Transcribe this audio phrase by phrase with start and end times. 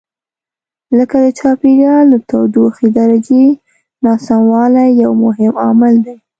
[0.97, 3.45] لکه د چاپېریال د تودوخې درجې
[4.05, 6.15] ناسموالی یو مهم عامل دی.